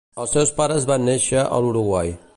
[0.21, 2.17] Els seus pares van néixer a l'Uruguai.